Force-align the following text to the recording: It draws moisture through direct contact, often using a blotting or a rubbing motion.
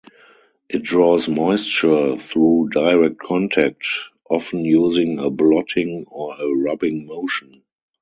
It 0.67 0.81
draws 0.81 1.29
moisture 1.29 2.15
through 2.17 2.69
direct 2.71 3.19
contact, 3.19 3.85
often 4.31 4.65
using 4.65 5.19
a 5.19 5.29
blotting 5.29 6.05
or 6.09 6.33
a 6.39 6.47
rubbing 6.55 7.05
motion. 7.05 7.61